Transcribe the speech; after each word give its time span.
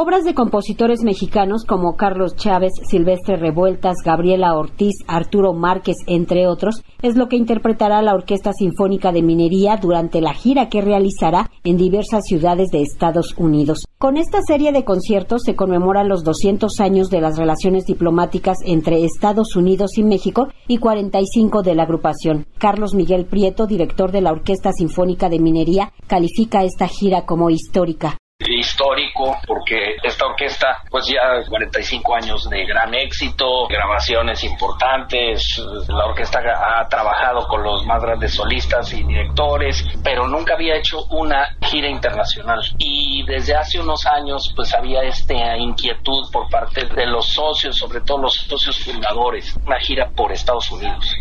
Obras 0.00 0.22
de 0.22 0.32
compositores 0.32 1.02
mexicanos 1.02 1.64
como 1.64 1.96
Carlos 1.96 2.36
Chávez, 2.36 2.70
Silvestre 2.88 3.34
Revueltas, 3.34 3.96
Gabriela 4.04 4.56
Ortiz, 4.56 4.94
Arturo 5.08 5.54
Márquez, 5.54 5.96
entre 6.06 6.46
otros, 6.46 6.84
es 7.02 7.16
lo 7.16 7.26
que 7.28 7.34
interpretará 7.34 8.00
la 8.00 8.14
Orquesta 8.14 8.52
Sinfónica 8.52 9.10
de 9.10 9.22
Minería 9.22 9.76
durante 9.76 10.20
la 10.20 10.34
gira 10.34 10.68
que 10.68 10.82
realizará 10.82 11.50
en 11.64 11.78
diversas 11.78 12.22
ciudades 12.26 12.68
de 12.68 12.82
Estados 12.82 13.34
Unidos. 13.38 13.86
Con 13.98 14.16
esta 14.16 14.40
serie 14.40 14.70
de 14.70 14.84
conciertos 14.84 15.42
se 15.44 15.56
conmemoran 15.56 16.08
los 16.08 16.22
200 16.22 16.78
años 16.78 17.10
de 17.10 17.20
las 17.20 17.36
relaciones 17.36 17.84
diplomáticas 17.84 18.58
entre 18.64 19.04
Estados 19.04 19.56
Unidos 19.56 19.98
y 19.98 20.04
México 20.04 20.46
y 20.68 20.78
45 20.78 21.62
de 21.62 21.74
la 21.74 21.82
agrupación. 21.82 22.46
Carlos 22.58 22.94
Miguel 22.94 23.26
Prieto, 23.26 23.66
director 23.66 24.12
de 24.12 24.20
la 24.20 24.30
Orquesta 24.30 24.70
Sinfónica 24.70 25.28
de 25.28 25.40
Minería, 25.40 25.92
califica 26.06 26.62
esta 26.62 26.86
gira 26.86 27.26
como 27.26 27.50
histórica 27.50 28.16
histórico 28.48 29.36
porque 29.46 29.96
esta 30.02 30.26
orquesta 30.26 30.82
pues 30.90 31.06
ya 31.06 31.44
45 31.48 32.14
años 32.14 32.48
de 32.48 32.64
gran 32.64 32.94
éxito, 32.94 33.66
grabaciones 33.68 34.42
importantes, 34.44 35.62
la 35.88 36.06
orquesta 36.06 36.38
ha 36.38 36.88
trabajado 36.88 37.46
con 37.46 37.62
los 37.62 37.84
más 37.86 38.02
grandes 38.02 38.34
solistas 38.34 38.92
y 38.92 39.02
directores, 39.02 39.84
pero 40.02 40.26
nunca 40.26 40.54
había 40.54 40.76
hecho 40.76 41.04
una 41.10 41.56
gira 41.62 41.88
internacional. 41.88 42.60
Y 42.78 43.24
desde 43.26 43.54
hace 43.54 43.80
unos 43.80 44.06
años 44.06 44.52
pues 44.54 44.74
había 44.74 45.02
esta 45.02 45.56
inquietud 45.56 46.30
por 46.32 46.48
parte 46.48 46.86
de 46.86 47.06
los 47.06 47.26
socios, 47.28 47.76
sobre 47.76 48.00
todo 48.00 48.18
los 48.18 48.34
socios 48.34 48.78
fundadores, 48.78 49.54
una 49.66 49.78
gira 49.78 50.08
por 50.10 50.32
Estados 50.32 50.70
Unidos 50.70 51.14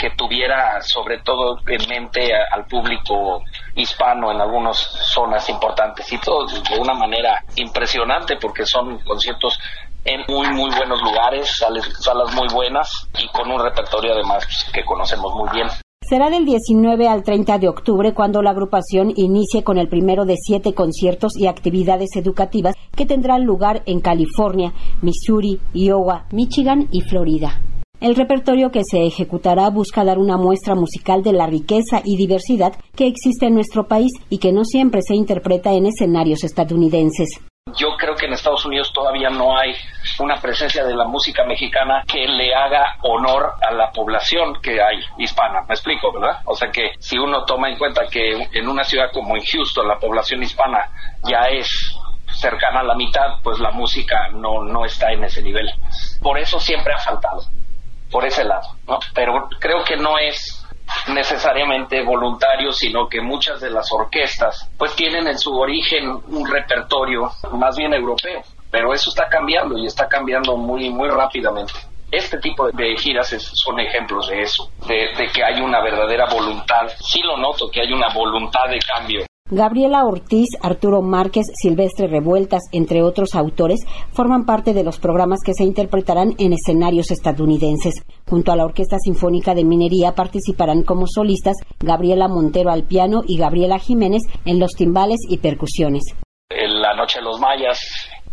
que 0.00 0.10
tuviera 0.16 0.80
sobre 0.80 1.18
todo 1.20 1.58
en 1.66 1.88
mente 1.88 2.30
al 2.34 2.64
público 2.64 3.42
hispano 3.80 4.30
en 4.30 4.40
algunas 4.40 4.76
zonas 4.78 5.48
importantes 5.48 6.12
y 6.12 6.18
todo 6.18 6.46
de 6.46 6.78
una 6.78 6.94
manera 6.94 7.42
impresionante 7.56 8.36
porque 8.36 8.64
son 8.64 8.98
conciertos 9.00 9.58
en 10.04 10.22
muy 10.28 10.48
muy 10.48 10.70
buenos 10.74 11.02
lugares, 11.02 11.50
salas, 11.58 12.34
muy 12.34 12.48
buenas 12.52 13.08
y 13.18 13.28
con 13.28 13.50
un 13.50 13.62
repertorio 13.62 14.12
además 14.12 14.46
que 14.72 14.84
conocemos 14.84 15.32
muy 15.34 15.50
bien. 15.50 15.68
Será 16.02 16.28
del 16.28 16.44
19 16.44 17.06
al 17.06 17.22
30 17.22 17.58
de 17.58 17.68
octubre 17.68 18.14
cuando 18.14 18.42
la 18.42 18.50
agrupación 18.50 19.12
inicie 19.14 19.62
con 19.62 19.78
el 19.78 19.88
primero 19.88 20.24
de 20.24 20.34
siete 20.36 20.74
conciertos 20.74 21.36
y 21.36 21.46
actividades 21.46 22.08
educativas 22.16 22.74
que 22.96 23.06
tendrán 23.06 23.44
lugar 23.44 23.82
en 23.86 24.00
California, 24.00 24.72
Missouri, 25.02 25.60
Iowa, 25.72 26.26
Michigan 26.32 26.88
y 26.90 27.02
Florida. 27.02 27.60
El 28.00 28.16
repertorio 28.16 28.70
que 28.70 28.80
se 28.82 29.04
ejecutará 29.04 29.68
busca 29.68 30.04
dar 30.04 30.16
una 30.16 30.38
muestra 30.38 30.74
musical 30.74 31.22
de 31.22 31.34
la 31.34 31.46
riqueza 31.46 32.00
y 32.02 32.16
diversidad 32.16 32.72
que 32.96 33.06
existe 33.06 33.44
en 33.44 33.54
nuestro 33.54 33.88
país 33.88 34.10
y 34.30 34.38
que 34.38 34.52
no 34.52 34.64
siempre 34.64 35.02
se 35.02 35.14
interpreta 35.14 35.72
en 35.72 35.84
escenarios 35.84 36.42
estadounidenses. 36.42 37.28
Yo 37.76 37.88
creo 37.98 38.16
que 38.16 38.24
en 38.24 38.32
Estados 38.32 38.64
Unidos 38.64 38.90
todavía 38.94 39.28
no 39.28 39.54
hay 39.54 39.74
una 40.18 40.40
presencia 40.40 40.82
de 40.82 40.94
la 40.94 41.06
música 41.06 41.44
mexicana 41.44 42.02
que 42.06 42.26
le 42.26 42.54
haga 42.54 42.96
honor 43.02 43.52
a 43.60 43.70
la 43.74 43.90
población 43.92 44.54
que 44.62 44.80
hay 44.80 44.96
hispana. 45.18 45.60
Me 45.68 45.74
explico, 45.74 46.10
¿verdad? 46.10 46.40
O 46.46 46.56
sea 46.56 46.70
que 46.70 46.92
si 46.98 47.18
uno 47.18 47.44
toma 47.44 47.68
en 47.68 47.76
cuenta 47.76 48.06
que 48.10 48.48
en 48.50 48.66
una 48.66 48.82
ciudad 48.82 49.12
como 49.12 49.36
en 49.36 49.44
Houston 49.44 49.86
la 49.86 49.98
población 49.98 50.42
hispana 50.42 50.88
ya 51.28 51.40
es 51.50 51.94
cercana 52.32 52.80
a 52.80 52.84
la 52.84 52.94
mitad, 52.94 53.42
pues 53.42 53.60
la 53.60 53.72
música 53.72 54.30
no, 54.32 54.64
no 54.64 54.86
está 54.86 55.12
en 55.12 55.24
ese 55.24 55.42
nivel. 55.42 55.70
Por 56.22 56.38
eso 56.38 56.58
siempre 56.58 56.94
ha 56.94 56.98
faltado 56.98 57.42
por 58.10 58.24
ese 58.24 58.44
lado, 58.44 58.68
¿no? 58.86 58.98
Pero 59.14 59.48
creo 59.58 59.84
que 59.84 59.96
no 59.96 60.18
es 60.18 60.66
necesariamente 61.08 62.02
voluntario, 62.02 62.72
sino 62.72 63.08
que 63.08 63.20
muchas 63.20 63.60
de 63.60 63.70
las 63.70 63.90
orquestas 63.92 64.68
pues 64.76 64.94
tienen 64.96 65.28
en 65.28 65.38
su 65.38 65.56
origen 65.56 66.10
un 66.28 66.50
repertorio 66.50 67.30
más 67.52 67.76
bien 67.76 67.94
europeo, 67.94 68.42
pero 68.70 68.92
eso 68.92 69.10
está 69.10 69.28
cambiando 69.28 69.78
y 69.78 69.86
está 69.86 70.08
cambiando 70.08 70.56
muy 70.56 70.90
muy 70.90 71.08
rápidamente. 71.08 71.72
Este 72.10 72.38
tipo 72.38 72.68
de 72.72 72.96
giras 72.96 73.28
son 73.28 73.78
ejemplos 73.78 74.28
de 74.28 74.42
eso, 74.42 74.68
de, 74.88 75.10
de 75.16 75.28
que 75.32 75.44
hay 75.44 75.60
una 75.60 75.80
verdadera 75.80 76.26
voluntad. 76.26 76.88
Sí 76.98 77.22
lo 77.22 77.36
noto, 77.36 77.70
que 77.70 77.82
hay 77.82 77.92
una 77.92 78.08
voluntad 78.12 78.68
de 78.68 78.80
cambio 78.80 79.24
Gabriela 79.50 80.04
Ortiz, 80.04 80.48
Arturo 80.62 81.02
Márquez, 81.02 81.46
Silvestre 81.60 82.06
Revueltas, 82.06 82.62
entre 82.72 83.02
otros 83.02 83.34
autores, 83.34 83.80
forman 84.12 84.46
parte 84.46 84.72
de 84.74 84.84
los 84.84 85.00
programas 85.00 85.40
que 85.44 85.54
se 85.54 85.64
interpretarán 85.64 86.34
en 86.38 86.52
escenarios 86.52 87.10
estadounidenses. 87.10 87.94
Junto 88.28 88.52
a 88.52 88.56
la 88.56 88.64
Orquesta 88.64 88.96
Sinfónica 88.98 89.54
de 89.54 89.64
Minería 89.64 90.12
participarán 90.12 90.84
como 90.84 91.06
solistas 91.08 91.56
Gabriela 91.80 92.28
Montero 92.28 92.70
al 92.70 92.84
piano 92.84 93.22
y 93.26 93.38
Gabriela 93.38 93.80
Jiménez 93.80 94.22
en 94.44 94.60
los 94.60 94.70
timbales 94.72 95.18
y 95.28 95.38
percusiones. 95.38 96.02
La 96.48 96.94
Noche 96.94 97.18
de 97.18 97.24
los 97.24 97.40
Mayas, 97.40 97.78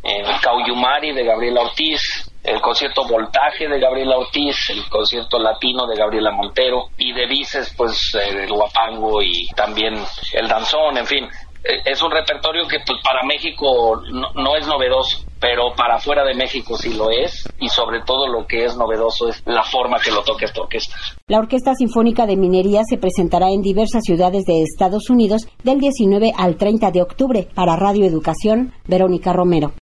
en 0.04 1.16
de 1.16 1.24
Gabriela 1.24 1.62
Ortiz, 1.62 2.27
el 2.44 2.62
concierto 2.62 3.06
Voltaje 3.08 3.68
de 3.68 3.80
Gabriela 3.80 4.18
Ortiz, 4.18 4.70
el 4.70 4.88
concierto 4.90 5.38
Latino 5.38 5.86
de 5.88 5.98
Gabriela 5.98 6.32
Montero 6.32 6.86
y 6.98 7.14
de 7.14 7.28
Vices, 7.28 7.74
pues 7.76 8.14
el 8.16 8.48
Guapango 8.48 9.22
y 9.22 9.48
también 9.56 9.96
el 10.34 10.48
Danzón, 10.48 10.98
en 10.98 11.06
fin. 11.06 11.30
E, 11.64 11.92
es 11.92 12.02
un 12.02 12.12
repertorio 12.12 12.68
que 12.68 12.78
pues 12.86 13.00
para 13.04 13.24
México 13.24 14.02
no, 14.36 14.56
es 14.56 14.68
novedoso, 14.68 15.26
pero 15.40 15.74
para 15.76 16.00
fuera 16.00 16.24
de 16.24 16.34
México 16.34 16.78
sí 16.78 16.94
lo 16.94 17.10
es 17.10 17.48
y 17.60 17.68
sobre 17.68 18.02
todo 18.04 18.28
lo 18.28 18.46
que 18.48 18.66
es 18.66 18.78
novedoso 18.78 19.28
es 19.30 19.42
la 19.46 19.64
forma 19.64 20.00
que 20.00 20.12
lo 20.12 20.24
toca 20.24 20.46
esta 20.46 20.62
orquesta. 20.62 20.96
La 21.28 21.40
Orquesta 21.40 21.74
Sinfónica 21.76 22.26
de 22.26 22.38
Minería 22.38 22.82
se 22.88 22.98
presentará 22.98 23.50
en 23.50 23.62
diversas 23.62 24.04
ciudades 24.04 24.46
de 24.46 24.62
Estados 24.62 25.10
Unidos 25.10 25.48
del 25.64 25.80
19 25.80 26.32
al 26.38 26.56
30 26.56 26.92
de 26.92 27.02
octubre 27.02 27.48
para 27.54 27.76
Radio 27.76 28.06
Educación, 28.06 28.74
Verónica 28.88 29.34
Romero. 29.34 29.74